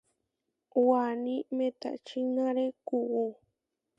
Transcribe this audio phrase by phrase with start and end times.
[0.87, 3.23] Waní metačinare kuú.